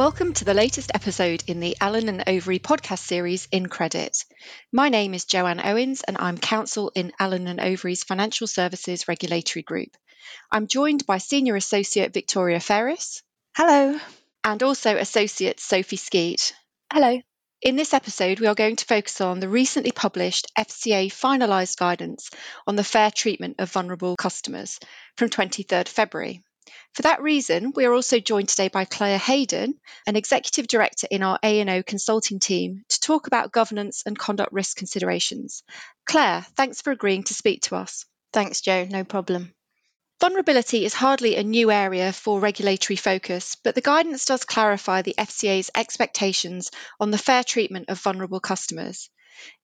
[0.00, 4.16] Welcome to the latest episode in the Allen and Overy podcast series In Credit.
[4.72, 9.62] My name is Joanne Owens and I'm counsel in Allen and Overy's Financial Services Regulatory
[9.62, 9.90] Group.
[10.50, 13.22] I'm joined by Senior Associate Victoria Ferres.
[13.54, 14.00] Hello.
[14.42, 16.54] And also Associate Sophie Skeet.
[16.90, 17.20] Hello.
[17.60, 22.30] In this episode, we are going to focus on the recently published FCA finalised guidance
[22.66, 24.80] on the fair treatment of vulnerable customers
[25.18, 26.42] from 23rd February.
[26.94, 29.74] For that reason, we are also joined today by Claire Haydon,
[30.06, 34.76] an executive director in our A&O consulting team, to talk about governance and conduct risk
[34.76, 35.62] considerations.
[36.06, 38.06] Claire, thanks for agreeing to speak to us.
[38.32, 38.86] Thanks, Joe.
[38.88, 39.52] No problem.
[40.20, 45.14] Vulnerability is hardly a new area for regulatory focus, but the guidance does clarify the
[45.16, 49.08] FCA's expectations on the fair treatment of vulnerable customers.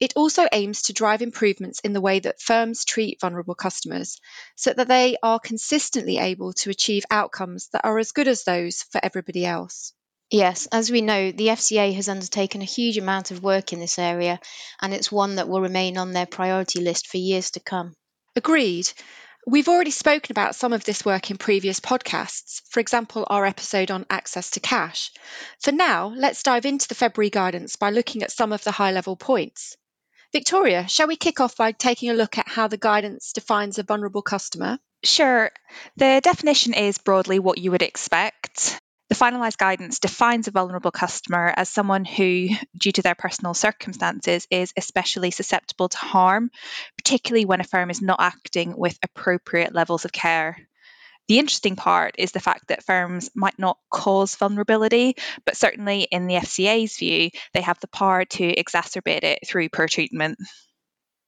[0.01, 4.21] It also aims to drive improvements in the way that firms treat vulnerable customers
[4.55, 8.83] so that they are consistently able to achieve outcomes that are as good as those
[8.83, 9.93] for everybody else.
[10.31, 13.99] Yes, as we know, the FCA has undertaken a huge amount of work in this
[13.99, 14.41] area,
[14.83, 17.95] and it's one that will remain on their priority list for years to come.
[18.35, 18.89] Agreed.
[19.49, 23.93] We've already spoken about some of this work in previous podcasts, for example, our episode
[23.93, 25.13] on access to cash.
[25.61, 28.91] For now, let's dive into the February guidance by looking at some of the high
[28.91, 29.77] level points.
[30.33, 33.85] Victoria, shall we kick off by taking a look at how the guidance defines a
[33.85, 34.81] vulnerable customer?
[35.05, 35.53] Sure.
[35.97, 38.81] The definition is broadly what you would expect.
[39.09, 44.49] The finalised guidance defines a vulnerable customer as someone who, due to their personal circumstances,
[44.51, 46.51] is especially susceptible to harm,
[46.99, 50.57] particularly when a firm is not acting with appropriate levels of care.
[51.29, 56.27] The interesting part is the fact that firms might not cause vulnerability, but certainly in
[56.27, 60.39] the FCA's view, they have the power to exacerbate it through poor treatment.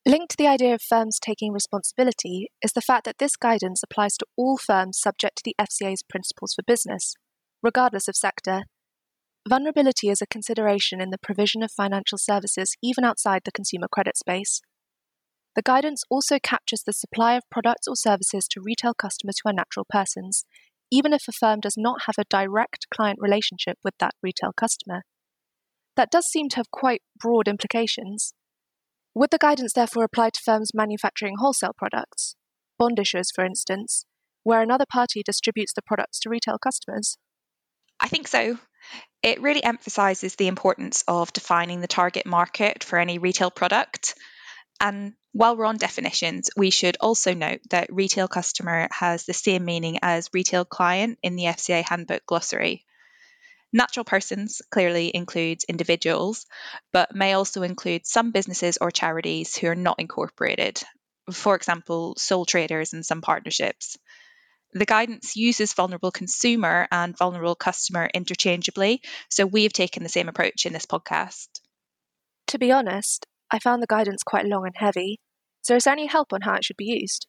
[0.04, 4.16] Linked to the idea of firms taking responsibility is the fact that this guidance applies
[4.16, 7.14] to all firms subject to the FCA's principles for business,
[7.62, 8.62] regardless of sector.
[9.48, 14.16] Vulnerability is a consideration in the provision of financial services even outside the consumer credit
[14.16, 14.60] space.
[15.56, 19.54] The guidance also captures the supply of products or services to retail customers who are
[19.54, 20.44] natural persons,
[20.92, 25.02] even if a firm does not have a direct client relationship with that retail customer.
[25.96, 28.32] That does seem to have quite broad implications.
[29.14, 32.36] Would the guidance therefore apply to firms manufacturing wholesale products,
[32.78, 34.04] bond issuers, for instance,
[34.44, 37.18] where another party distributes the products to retail customers?
[38.00, 38.58] I think so.
[39.22, 44.14] It really emphasizes the importance of defining the target market for any retail product.
[44.80, 49.64] And while we're on definitions, we should also note that retail customer has the same
[49.64, 52.84] meaning as retail client in the FCA Handbook Glossary.
[53.72, 56.46] Natural persons clearly includes individuals,
[56.92, 60.80] but may also include some businesses or charities who are not incorporated,
[61.30, 63.98] for example, sole traders and some partnerships.
[64.78, 70.28] The guidance uses vulnerable consumer and vulnerable customer interchangeably, so we have taken the same
[70.28, 71.48] approach in this podcast.
[72.46, 75.18] To be honest, I found the guidance quite long and heavy,
[75.62, 77.26] so is there any help on how it should be used?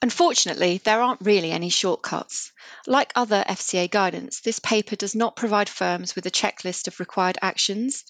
[0.00, 2.52] Unfortunately, there aren't really any shortcuts.
[2.86, 7.38] Like other FCA guidance, this paper does not provide firms with a checklist of required
[7.42, 8.04] actions.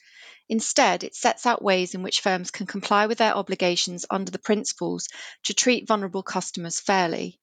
[0.51, 4.39] Instead, it sets out ways in which firms can comply with their obligations under the
[4.39, 5.09] principles
[5.45, 7.40] to treat vulnerable customers fairly.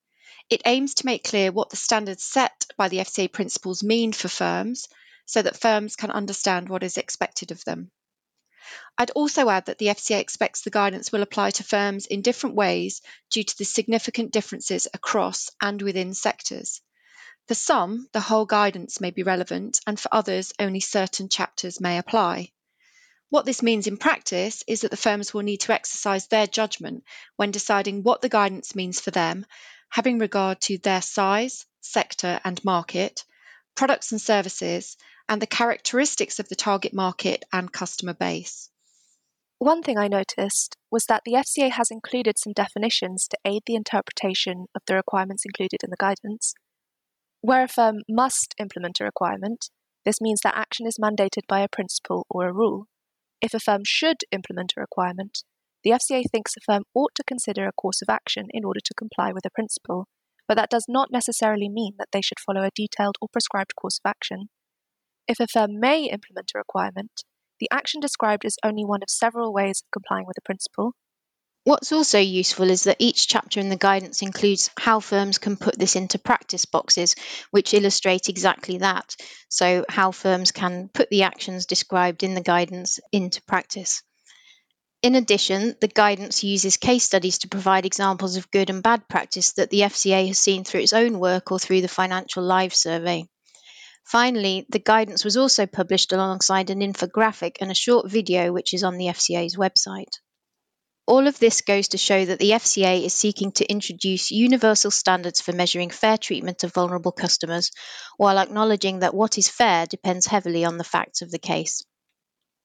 [0.50, 4.30] It aims to make clear what the standards set by the FCA principles mean for
[4.30, 4.88] firms
[5.26, 7.92] so that firms can understand what is expected of them.
[8.98, 12.56] I'd also add that the FCA expects the guidance will apply to firms in different
[12.56, 16.82] ways due to the significant differences across and within sectors.
[17.48, 21.98] For some, the whole guidance may be relevant, and for others, only certain chapters may
[21.98, 22.52] apply.
[23.30, 27.04] What this means in practice is that the firms will need to exercise their judgment
[27.36, 29.46] when deciding what the guidance means for them
[29.90, 33.24] having regard to their size, sector, and market,
[33.76, 34.98] products and services,
[35.30, 38.70] and the characteristics of the target market and customer base.
[39.60, 43.76] One thing I noticed was that the FCA has included some definitions to aid the
[43.76, 46.54] interpretation of the requirements included in the guidance.
[47.42, 49.70] Where a firm must implement a requirement,
[50.06, 52.88] this means that action is mandated by a principle or a rule.
[53.42, 55.44] If a firm should implement a requirement,
[55.88, 58.94] the FCA thinks a firm ought to consider a course of action in order to
[58.94, 60.06] comply with a principle,
[60.46, 63.98] but that does not necessarily mean that they should follow a detailed or prescribed course
[64.04, 64.50] of action.
[65.30, 67.24] If a firm may implement a requirement,
[67.62, 70.92] the action described is only one of several ways of complying with a principle.
[71.64, 75.80] What's also useful is that each chapter in the guidance includes how firms can put
[75.80, 77.16] this into practice boxes,
[77.52, 79.16] which illustrate exactly that.
[79.48, 84.04] So, how firms can put the actions described in the guidance into practice.
[85.04, 89.54] In addition, the guidance uses case studies to provide examples of good and bad practice
[89.54, 93.28] that the FCA has seen through its own work or through the Financial Lives survey.
[94.04, 98.84] Finally, the guidance was also published alongside an infographic and a short video, which is
[98.84, 100.20] on the FCA's website.
[101.06, 105.42] All of this goes to show that the FCA is seeking to introduce universal standards
[105.42, 107.72] for measuring fair treatment of vulnerable customers,
[108.18, 111.84] while acknowledging that what is fair depends heavily on the facts of the case.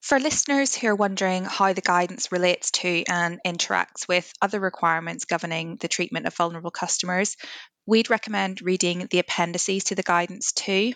[0.02, 5.26] For listeners who are wondering how the guidance relates to and interacts with other requirements
[5.26, 7.36] governing the treatment of vulnerable customers,
[7.86, 10.94] we'd recommend reading the appendices to the guidance too.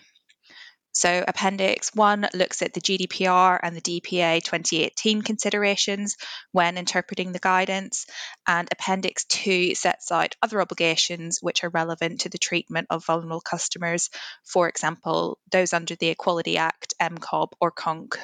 [0.91, 6.17] So, Appendix 1 looks at the GDPR and the DPA 2018 considerations
[6.51, 8.07] when interpreting the guidance,
[8.45, 13.39] and Appendix 2 sets out other obligations which are relevant to the treatment of vulnerable
[13.39, 14.09] customers,
[14.43, 18.17] for example, those under the Equality Act, MCOB, or CONC.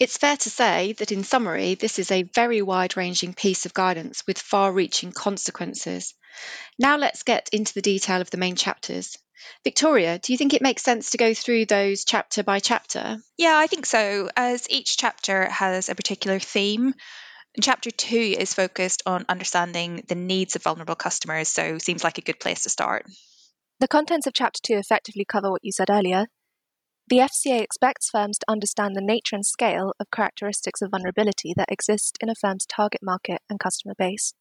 [0.00, 3.74] It's fair to say that, in summary, this is a very wide ranging piece of
[3.74, 6.14] guidance with far reaching consequences.
[6.78, 9.18] Now let's get into the detail of the main chapters.
[9.62, 13.18] Victoria, do you think it makes sense to go through those chapter by chapter?
[13.36, 16.94] Yeah, I think so, as each chapter has a particular theme.
[17.60, 22.22] chapter two is focused on understanding the needs of vulnerable customers, so seems like a
[22.22, 23.04] good place to start.
[23.80, 26.26] The contents of Chapter 2 effectively cover what you said earlier.
[27.10, 31.72] The FCA expects firms to understand the nature and scale of characteristics of vulnerability that
[31.72, 34.32] exist in a firm's target market and customer base.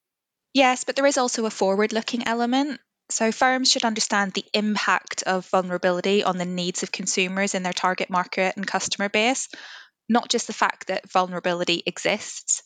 [0.53, 2.79] Yes, but there is also a forward looking element.
[3.09, 7.73] So, firms should understand the impact of vulnerability on the needs of consumers in their
[7.73, 9.49] target market and customer base,
[10.07, 12.61] not just the fact that vulnerability exists.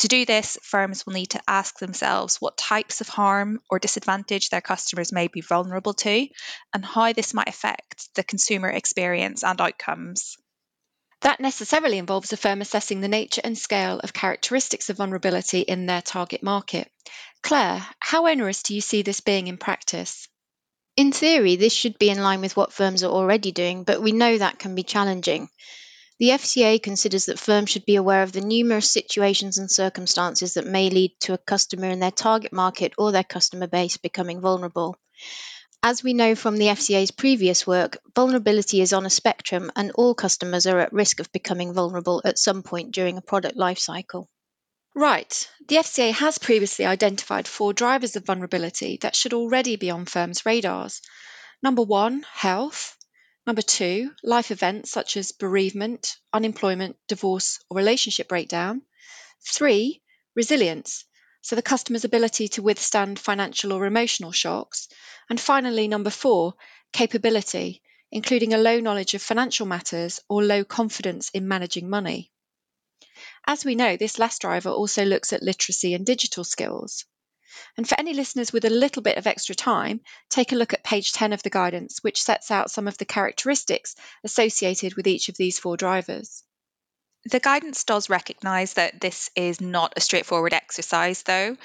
[0.00, 4.48] To do this, firms will need to ask themselves what types of harm or disadvantage
[4.48, 6.28] their customers may be vulnerable to
[6.72, 10.36] and how this might affect the consumer experience and outcomes.
[11.22, 15.86] That necessarily involves a firm assessing the nature and scale of characteristics of vulnerability in
[15.86, 16.88] their target market.
[17.42, 20.28] Claire, how onerous do you see this being in practice?
[20.96, 24.12] In theory, this should be in line with what firms are already doing, but we
[24.12, 25.48] know that can be challenging.
[26.18, 30.66] The FCA considers that firms should be aware of the numerous situations and circumstances that
[30.66, 34.96] may lead to a customer in their target market or their customer base becoming vulnerable.
[35.80, 40.12] As we know from the FCA's previous work, vulnerability is on a spectrum and all
[40.12, 44.26] customers are at risk of becoming vulnerable at some point during a product lifecycle.
[44.96, 45.48] Right.
[45.68, 50.44] The FCA has previously identified four drivers of vulnerability that should already be on firms'
[50.44, 51.00] radars.
[51.62, 52.97] Number one, health.
[53.48, 58.82] Number two, life events such as bereavement, unemployment, divorce, or relationship breakdown.
[59.40, 60.02] Three,
[60.36, 61.06] resilience
[61.40, 64.86] so the customer's ability to withstand financial or emotional shocks.
[65.30, 66.56] And finally, number four,
[66.92, 67.80] capability,
[68.12, 72.30] including a low knowledge of financial matters or low confidence in managing money.
[73.46, 77.06] As we know, this last driver also looks at literacy and digital skills.
[77.76, 80.84] And for any listeners with a little bit of extra time, take a look at
[80.84, 85.28] page 10 of the guidance, which sets out some of the characteristics associated with each
[85.28, 86.42] of these four drivers.
[87.24, 91.56] The guidance does recognise that this is not a straightforward exercise, though.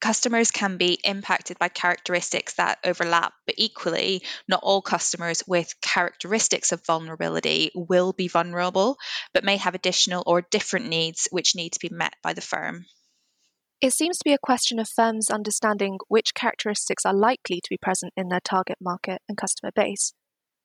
[0.00, 6.72] Customers can be impacted by characteristics that overlap, but equally, not all customers with characteristics
[6.72, 8.98] of vulnerability will be vulnerable,
[9.32, 12.84] but may have additional or different needs which need to be met by the firm.
[13.82, 17.76] It seems to be a question of firms understanding which characteristics are likely to be
[17.76, 20.12] present in their target market and customer base.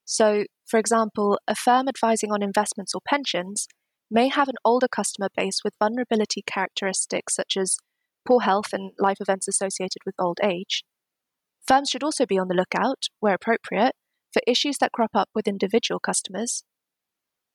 [0.05, 3.67] So, for example, a firm advising on investments or pensions
[4.11, 7.77] may have an older customer base with vulnerability characteristics such as
[8.23, 10.83] poor health and life events associated with old age.
[11.67, 13.95] Firms should also be on the lookout, where appropriate,
[14.31, 16.63] for issues that crop up with individual customers.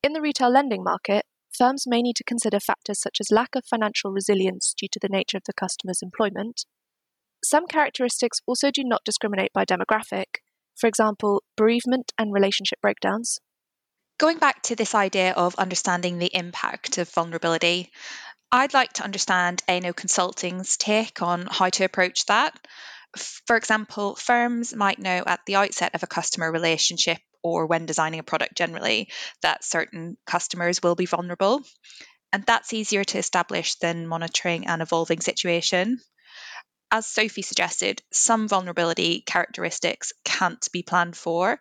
[0.02, 1.24] In the retail lending market,
[1.56, 5.08] firms may need to consider factors such as lack of financial resilience due to the
[5.08, 6.64] nature of the customer's employment.
[7.44, 10.40] Some characteristics also do not discriminate by demographic,
[10.76, 13.38] for example, bereavement and relationship breakdowns.
[14.18, 17.90] Going back to this idea of understanding the impact of vulnerability,
[18.52, 22.54] I'd like to understand A&O Consulting's take on how to approach that.
[23.16, 28.20] For example, firms might know at the outset of a customer relationship or when designing
[28.20, 29.08] a product generally
[29.42, 31.62] that certain customers will be vulnerable.
[32.32, 36.00] And that's easier to establish than monitoring an evolving situation.
[36.90, 41.60] As Sophie suggested, some vulnerability characteristics can't be planned for,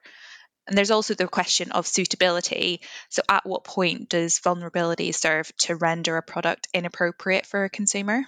[0.68, 2.82] and there's also the question of suitability.
[3.10, 8.24] So, at what point does vulnerability serve to render a product inappropriate for a consumer?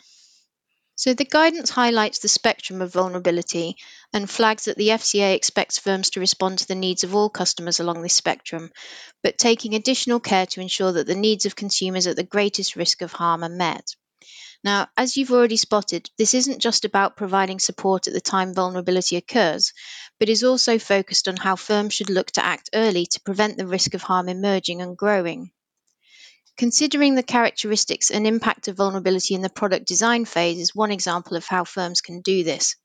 [1.04, 3.76] So, the guidance highlights the spectrum of vulnerability
[4.14, 7.82] and flags that the FCA expects firms to respond to the needs of all customers
[7.82, 8.72] along this spectrum,
[9.22, 13.02] but taking additional care to ensure that the needs of consumers at the greatest risk
[13.02, 13.98] of harm are met.
[14.64, 19.18] Now, as you've already spotted, this isn't just about providing support at the time vulnerability
[19.18, 19.74] occurs,
[20.22, 23.68] but is also focused on how firms should look to act early to prevent the
[23.68, 25.52] risk of harm emerging and growing.
[26.56, 31.36] Considering the characteristics and impact of vulnerability in the product design phase is one example
[31.36, 32.76] of how firms can do this.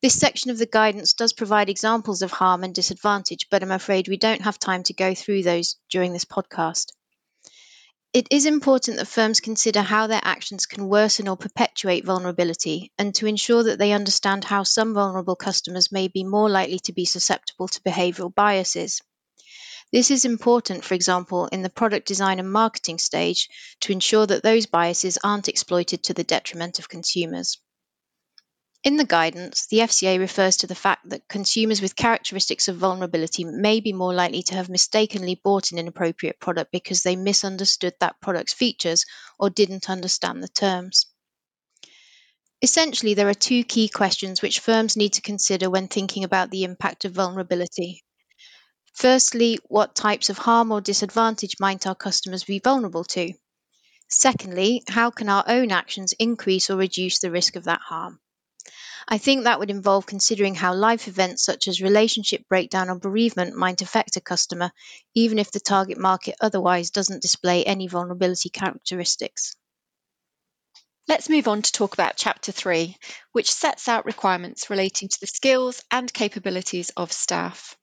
[0.00, 4.08] This section of the guidance does provide examples of harm and disadvantage, but I'm afraid
[4.08, 6.92] we don't have time to go through those during this podcast.
[8.14, 13.14] It is important that firms consider how their actions can worsen or perpetuate vulnerability and
[13.16, 17.04] to ensure that they understand how some vulnerable customers may be more likely to be
[17.04, 19.02] susceptible to behavioral biases.
[19.94, 23.48] This is important, for example, in the product design and marketing stage
[23.82, 27.58] to ensure that those biases aren't exploited to the detriment of consumers.
[28.82, 33.44] In the guidance, the FCA refers to the fact that consumers with characteristics of vulnerability
[33.44, 38.20] may be more likely to have mistakenly bought an inappropriate product because they misunderstood that
[38.20, 39.06] product's features
[39.38, 41.06] or didn't understand the terms.
[42.60, 46.64] Essentially, there are two key questions which firms need to consider when thinking about the
[46.64, 48.02] impact of vulnerability.
[48.94, 53.32] Firstly, what types of harm or disadvantage might our customers be vulnerable to?
[54.08, 58.20] Secondly, how can our own actions increase or reduce the risk of that harm?
[59.08, 63.56] I think that would involve considering how life events such as relationship breakdown or bereavement
[63.56, 64.70] might affect a customer,
[65.14, 69.56] even if the target market otherwise doesn't display any vulnerability characteristics.
[71.08, 72.96] Let's move on to talk about Chapter 3,
[73.32, 77.76] which sets out requirements relating to the skills and capabilities of staff.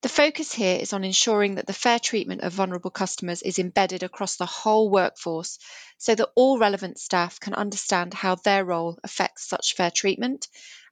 [0.00, 4.04] The focus here is on ensuring that the fair treatment of vulnerable customers is embedded
[4.04, 5.58] across the whole workforce
[5.98, 10.46] so that all relevant staff can understand how their role affects such fair treatment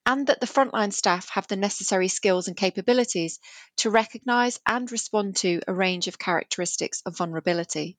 [0.04, 3.38] and that the frontline staff have the necessary skills and capabilities
[3.76, 7.96] to recognise and respond to a range of characteristics of vulnerability.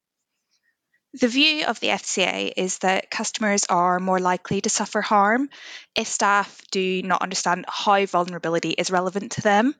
[1.13, 5.49] The view of the FCA is that customers are more likely to suffer harm
[5.95, 9.73] if staff do not understand how vulnerability is relevant to them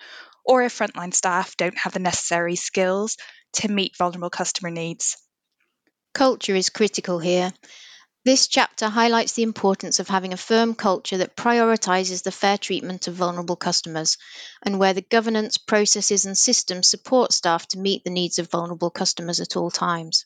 [0.48, 3.18] or if frontline staff don't have the necessary skills
[3.54, 5.18] to meet vulnerable customer needs.
[6.14, 7.52] Culture is critical here.
[8.24, 13.08] This chapter highlights the importance of having a firm culture that prioritises the fair treatment
[13.08, 14.18] of vulnerable customers
[14.64, 18.90] and where the governance, processes, and systems support staff to meet the needs of vulnerable
[18.90, 20.26] customers at all times.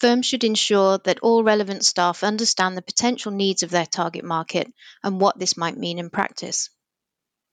[0.00, 4.72] Firms should ensure that all relevant staff understand the potential needs of their target market
[5.02, 6.70] and what this might mean in practice.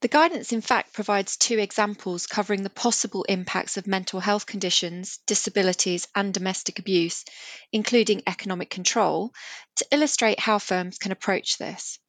[0.04, 5.20] The guidance, in fact, provides two examples covering the possible impacts of mental health conditions,
[5.28, 7.24] disabilities, and domestic abuse,
[7.72, 9.32] including economic control,
[9.78, 12.00] to illustrate how firms can approach this.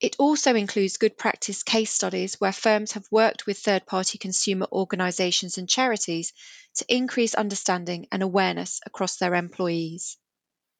[0.00, 4.66] It also includes good practice case studies where firms have worked with third party consumer
[4.72, 6.32] organisations and charities
[6.76, 10.16] to increase understanding and awareness across their employees.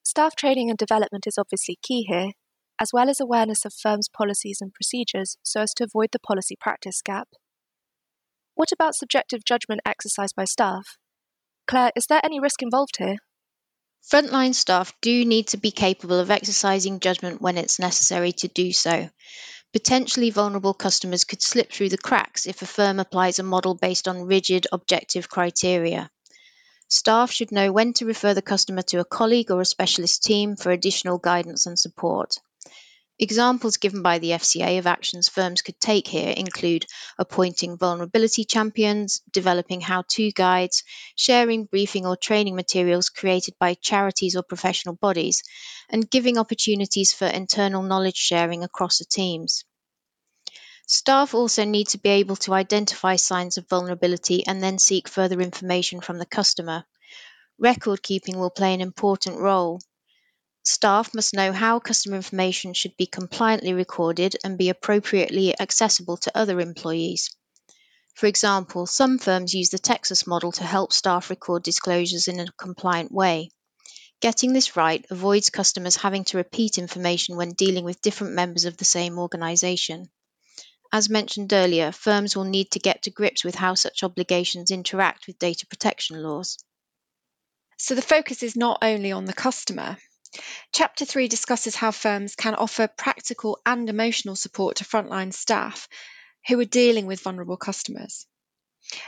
[0.04, 2.30] Staff training and development is obviously key here,
[2.80, 6.56] as well as awareness of firms' policies and procedures so as to avoid the policy
[6.60, 7.28] practice gap.
[8.54, 10.98] What about subjective judgment exercised by staff?
[11.66, 13.16] Claire, is there any risk involved here?
[14.10, 18.72] Frontline staff do need to be capable of exercising judgment when it's necessary to do
[18.72, 19.10] so.
[19.72, 24.06] Potentially vulnerable customers could slip through the cracks if a firm applies a model based
[24.06, 26.08] on rigid objective criteria.
[26.88, 30.54] Staff should know when to refer the customer to a colleague or a specialist team
[30.54, 32.38] for additional guidance and support.
[33.18, 36.84] Examples given by the FCA of actions firms could take here include
[37.18, 44.36] appointing vulnerability champions, developing how to guides, sharing briefing or training materials created by charities
[44.36, 45.42] or professional bodies,
[45.88, 49.64] and giving opportunities for internal knowledge sharing across the teams.
[50.86, 55.40] Staff also need to be able to identify signs of vulnerability and then seek further
[55.40, 56.84] information from the customer.
[57.58, 59.80] Record keeping will play an important role.
[60.68, 66.36] Staff must know how customer information should be compliantly recorded and be appropriately accessible to
[66.36, 67.30] other employees.
[68.16, 72.50] For example, some firms use the Texas model to help staff record disclosures in a
[72.58, 73.50] compliant way.
[74.20, 78.76] Getting this right avoids customers having to repeat information when dealing with different members of
[78.76, 80.10] the same organization.
[80.92, 85.28] As mentioned earlier, firms will need to get to grips with how such obligations interact
[85.28, 86.58] with data protection laws.
[87.78, 89.96] So the focus is not only on the customer,
[90.72, 95.88] Chapter 3 discusses how firms can offer practical and emotional support to frontline staff
[96.48, 98.26] who are dealing with vulnerable customers.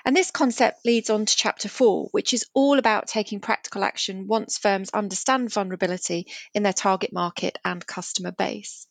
[0.04, 4.26] And this concept leads on to Chapter 4, which is all about taking practical action
[4.26, 8.86] once firms understand vulnerability in their target market and customer base.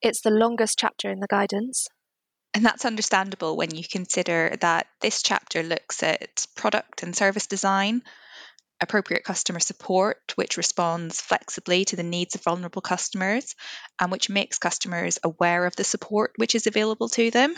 [0.00, 1.88] It's the longest chapter in the guidance.
[2.54, 8.02] And that's understandable when you consider that this chapter looks at product and service design,
[8.82, 13.54] appropriate customer support, which responds flexibly to the needs of vulnerable customers
[14.00, 17.54] and which makes customers aware of the support which is available to them,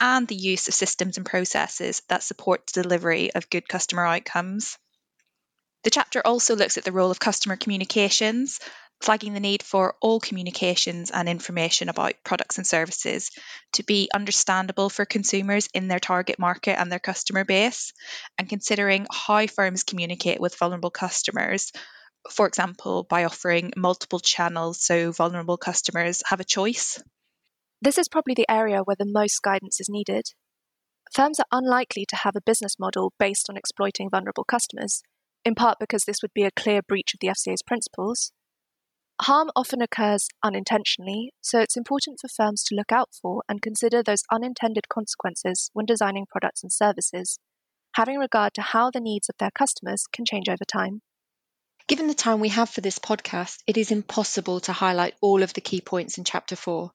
[0.00, 4.78] and the use of systems and processes that support the delivery of good customer outcomes.
[5.84, 8.58] The chapter also looks at the role of customer communications,
[9.00, 13.30] flagging the need for all communications and information about products and services
[13.72, 17.92] to be understandable for consumers in their target market and their customer base,
[18.38, 21.72] and considering how firms communicate with vulnerable customers.
[22.30, 27.00] For example, by offering multiple channels so vulnerable customers have a choice.
[27.80, 30.24] This is probably the area where the most guidance is needed.
[31.14, 35.02] Firms are unlikely to have a business model based on exploiting vulnerable customers,
[35.44, 38.32] in part because this would be a clear breach of the FCA's principles,
[39.22, 44.00] Harm often occurs unintentionally, so it's important for firms to look out for and consider
[44.00, 47.40] those unintended consequences when designing products and services,
[47.94, 51.02] having regard to how the needs of their customers can change over time.
[51.88, 55.52] Given the time we have for this podcast, it is impossible to highlight all of
[55.52, 56.92] the key points in Chapter 4.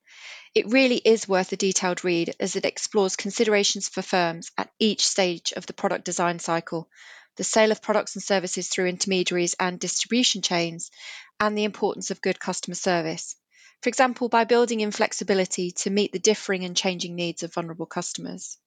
[0.56, 5.06] It really is worth a detailed read as it explores considerations for firms at each
[5.06, 6.88] stage of the product design cycle,
[7.36, 10.92] the sale of products and services through intermediaries and distribution chains,
[11.40, 13.36] and the importance of good customer service.
[13.82, 17.86] For example, by building in flexibility to meet the differing and changing needs of vulnerable
[17.86, 18.58] customers.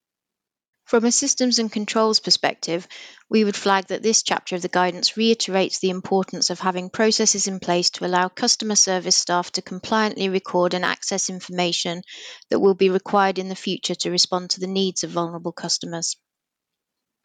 [0.87, 2.87] From a systems and controls perspective,
[3.29, 7.49] we would flag that this chapter of the guidance reiterates the importance of having processes
[7.49, 12.03] in place to allow customer service staff to compliantly record and access information
[12.51, 16.17] that will be required in the future to respond to the needs of vulnerable customers.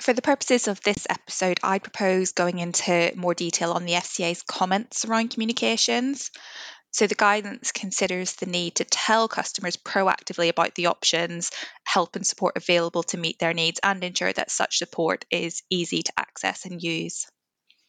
[0.02, 4.42] For the purposes of this episode, I propose going into more detail on the FCA's
[4.42, 6.32] comments around communications.
[6.90, 11.52] So, the guidance considers the need to tell customers proactively about the options,
[11.84, 16.02] help, and support available to meet their needs and ensure that such support is easy
[16.02, 17.28] to access and use.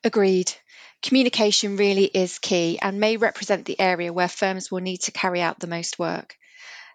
[0.04, 0.52] Agreed.
[1.00, 5.40] Communication really is key and may represent the area where firms will need to carry
[5.40, 6.36] out the most work.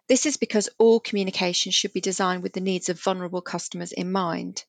[0.08, 4.12] This is because all communication should be designed with the needs of vulnerable customers in
[4.12, 4.64] mind.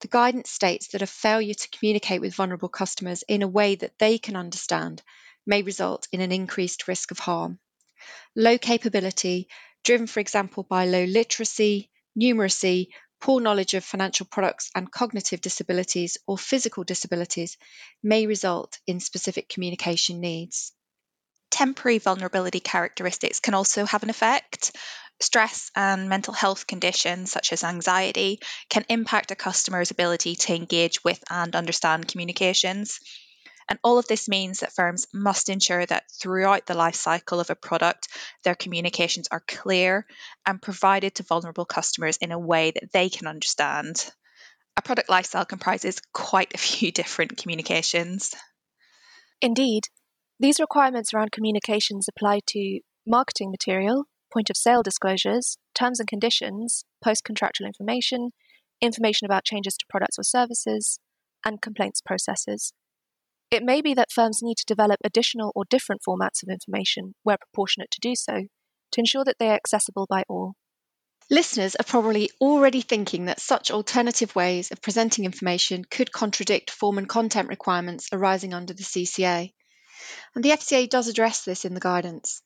[0.00, 3.98] The guidance states that a failure to communicate with vulnerable customers in a way that
[3.98, 5.02] they can understand
[5.46, 7.58] may result in an increased risk of harm.
[8.34, 9.48] Low capability,
[9.84, 12.88] driven, for example, by low literacy, numeracy,
[13.20, 17.58] poor knowledge of financial products, and cognitive disabilities or physical disabilities,
[18.02, 20.72] may result in specific communication needs.
[21.50, 24.74] Temporary vulnerability characteristics can also have an effect.
[25.20, 31.04] Stress and mental health conditions, such as anxiety, can impact a customer's ability to engage
[31.04, 33.00] with and understand communications.
[33.68, 37.50] And all of this means that firms must ensure that throughout the life cycle of
[37.50, 38.08] a product,
[38.42, 40.06] their communications are clear
[40.44, 44.10] and provided to vulnerable customers in a way that they can understand.
[44.76, 48.34] A product lifestyle comprises quite a few different communications.
[49.40, 49.84] Indeed,
[50.40, 56.84] these requirements around communications apply to marketing material, point of sale disclosures, terms and conditions,
[57.02, 58.30] post contractual information,
[58.80, 60.98] information about changes to products or services,
[61.44, 62.72] and complaints processes.
[63.50, 67.36] It may be that firms need to develop additional or different formats of information where
[67.36, 68.46] proportionate to do so
[68.92, 70.54] to ensure that they are accessible by all.
[71.30, 76.98] Listeners are probably already thinking that such alternative ways of presenting information could contradict form
[76.98, 79.52] and content requirements arising under the CCA.
[80.34, 82.42] And the FCA does address this in the guidance.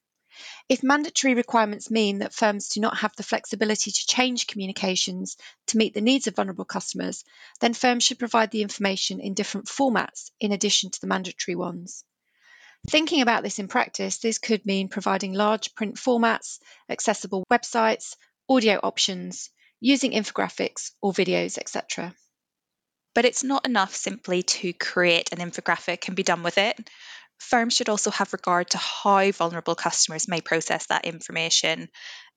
[0.69, 5.37] If mandatory requirements mean that firms do not have the flexibility to change communications
[5.69, 7.25] to meet the needs of vulnerable customers,
[7.61, 12.05] then firms should provide the information in different formats in addition to the mandatory ones.
[12.89, 18.15] Thinking about this in practice, this could mean providing large print formats, accessible websites,
[18.49, 22.15] audio options, using infographics or videos, etc.
[23.15, 26.79] But it's not enough simply to create an infographic and be done with it.
[27.39, 31.89] Firms should also have regard to how vulnerable customers may process that information,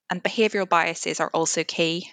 [0.10, 2.12] and behavioural biases are also key.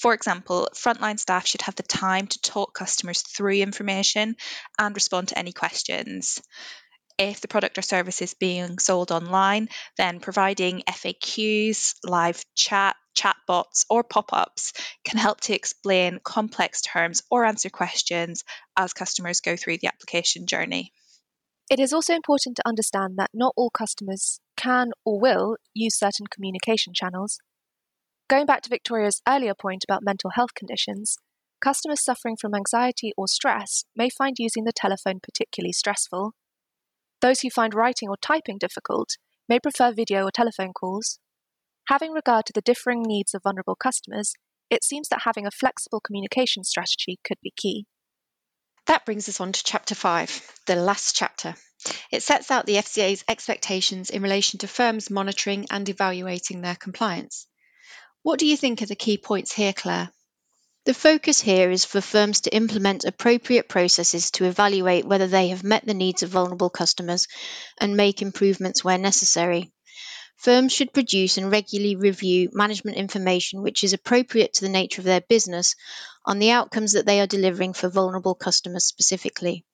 [0.00, 4.36] For example, frontline staff should have the time to talk customers through information
[4.78, 6.40] and respond to any questions.
[7.18, 13.84] If the product or service is being sold online, then providing FAQs, live chat, chatbots,
[13.90, 14.72] or pop ups
[15.04, 18.44] can help to explain complex terms or answer questions
[18.76, 20.92] as customers go through the application journey.
[21.72, 26.26] It is also important to understand that not all customers can or will use certain
[26.26, 27.38] communication channels.
[28.28, 31.16] Going back to Victoria's earlier point about mental health conditions,
[31.64, 36.34] customers suffering from anxiety or stress may find using the telephone particularly stressful.
[37.22, 39.16] Those who find writing or typing difficult
[39.48, 41.20] may prefer video or telephone calls.
[41.88, 44.34] Having regard to the differing needs of vulnerable customers,
[44.68, 47.86] it seems that having a flexible communication strategy could be key.
[48.86, 51.54] That brings us on to chapter five, the last chapter.
[52.10, 57.46] It sets out the FCA's expectations in relation to firms monitoring and evaluating their compliance.
[58.22, 60.12] What do you think are the key points here, Claire?
[60.84, 65.64] The focus here is for firms to implement appropriate processes to evaluate whether they have
[65.64, 67.26] met the needs of vulnerable customers
[67.80, 69.71] and make improvements where necessary.
[70.42, 75.04] Firms should produce and regularly review management information which is appropriate to the nature of
[75.04, 75.76] their business
[76.26, 79.64] on the outcomes that they are delivering for vulnerable customers specifically.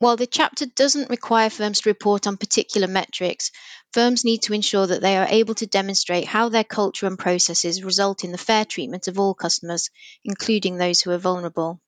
[0.00, 3.52] While the chapter doesn't require firms to report on particular metrics,
[3.92, 7.84] firms need to ensure that they are able to demonstrate how their culture and processes
[7.84, 9.90] result in the fair treatment of all customers,
[10.24, 11.80] including those who are vulnerable.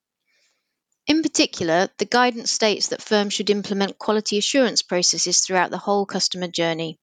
[1.09, 6.07] In particular, the guidance states that firms should implement quality assurance processes throughout the whole
[6.07, 7.01] customer journey.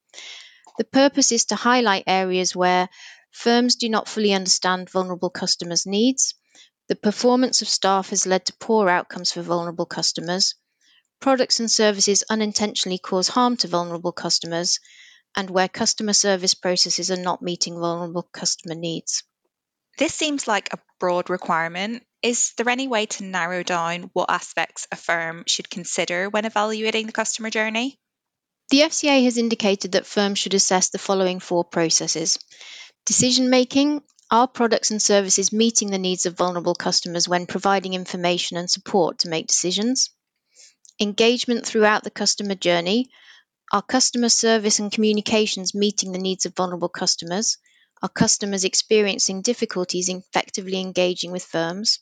[0.78, 2.88] The purpose is to highlight areas where
[3.30, 6.34] firms do not fully understand vulnerable customers' needs,
[6.88, 10.54] the performance of staff has led to poor outcomes for vulnerable customers,
[11.18, 14.78] products and services unintentionally cause harm to vulnerable customers,
[15.34, 19.24] and where customer service processes are not meeting vulnerable customer needs.
[19.98, 22.06] This seems like a broad requirement.
[22.22, 27.06] Is there any way to narrow down what aspects a firm should consider when evaluating
[27.06, 27.98] the customer journey?
[28.70, 32.38] The FCA has indicated that firms should assess the following four processes
[33.04, 34.02] decision making.
[34.28, 39.20] Are products and services meeting the needs of vulnerable customers when providing information and support
[39.20, 40.10] to make decisions?
[40.98, 43.10] engagement throughout the customer journey,
[43.72, 47.58] are customer service and communications meeting the needs of vulnerable customers?
[48.02, 51.98] Are customers experiencing difficulties effectively engaging with firms?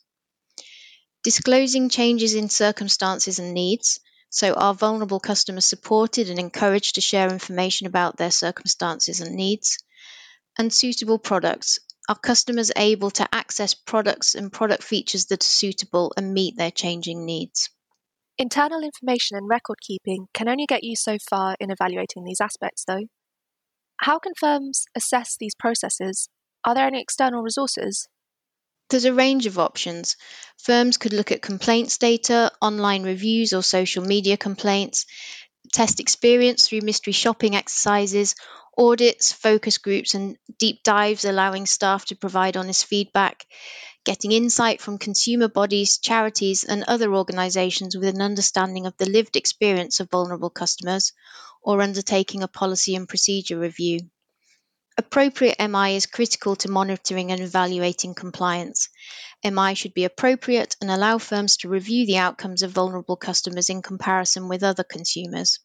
[1.23, 3.99] Disclosing changes in circumstances and needs.
[4.35, 9.77] So, are vulnerable customers supported and encouraged to share information about their circumstances and needs?
[10.57, 11.79] And suitable products.
[12.09, 16.69] Are customers able to access products and product features that are suitable and meet their
[16.69, 17.69] changing needs?
[18.37, 22.83] Internal information and record keeping can only get you so far in evaluating these aspects,
[22.85, 23.05] though.
[24.01, 26.27] How can firms assess these processes?
[26.65, 28.09] Are there any external resources?
[28.89, 30.15] There's a range of options.
[30.57, 35.05] Firms could look at complaints data, online reviews or social media complaints,
[35.73, 38.35] test experience through mystery shopping exercises,
[38.77, 43.45] audits, focus groups, and deep dives allowing staff to provide honest feedback
[44.05, 49.35] getting insight from consumer bodies, charities, and other organisations with an understanding of the lived
[49.35, 51.11] experience of vulnerable customers,
[51.61, 53.99] or undertaking a policy and procedure review.
[54.97, 58.87] Appropriate MI is critical to monitoring and evaluating compliance.
[59.43, 63.81] MI should be appropriate and allow firms to review the outcomes of vulnerable customers in
[63.81, 65.59] comparison with other consumers.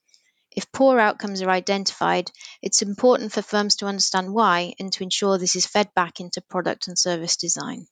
[0.51, 5.39] If poor outcomes are identified, it's important for firms to understand why and to ensure
[5.39, 7.87] this is fed back into product and service design.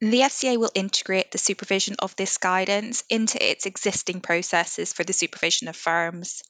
[0.00, 5.12] The FCA will integrate the supervision of this guidance into its existing processes for the
[5.12, 6.42] supervision of firms.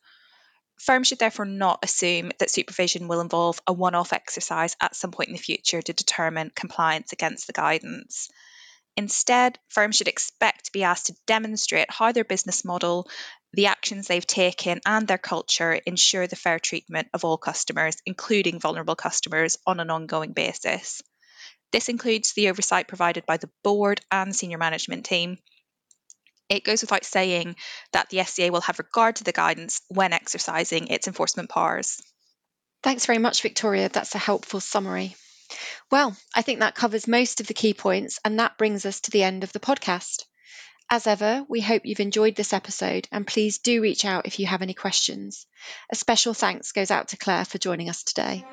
[0.78, 5.12] Firms should therefore not assume that supervision will involve a one off exercise at some
[5.12, 8.28] point in the future to determine compliance against the guidance.
[8.96, 13.08] Instead, firms should expect to be asked to demonstrate how their business model,
[13.52, 18.60] the actions they've taken, and their culture ensure the fair treatment of all customers, including
[18.60, 21.02] vulnerable customers, on an ongoing basis.
[21.72, 25.38] This includes the oversight provided by the board and senior management team.
[26.48, 27.57] It goes without saying
[27.92, 32.00] that the FCA will have regard to the guidance when exercising its enforcement powers.
[32.83, 33.88] Thanks very much, Victoria.
[33.88, 35.16] That's a helpful summary.
[35.90, 39.11] Well, I think that covers most of the key points, and that brings us to
[39.11, 40.24] the end of the podcast.
[40.90, 44.46] As ever, we hope you've enjoyed this episode, and please do reach out if you
[44.46, 45.46] have any questions.
[45.90, 48.44] A special thanks goes out to Claire for joining us today.